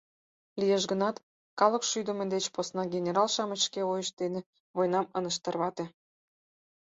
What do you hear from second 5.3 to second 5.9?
тарвате.